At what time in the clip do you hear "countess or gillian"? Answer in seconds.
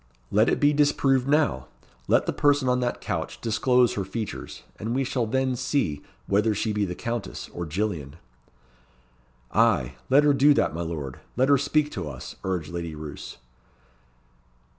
6.95-8.15